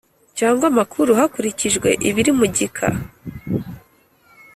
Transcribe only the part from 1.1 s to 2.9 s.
hakurikijwe ibiri mu gika